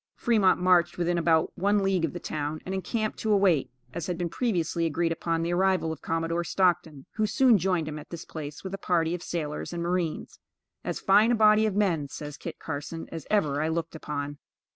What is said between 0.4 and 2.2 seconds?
marched within about one league of the